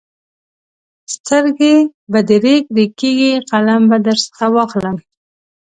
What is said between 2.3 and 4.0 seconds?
رېګ رېګ کېږي؛ قلم به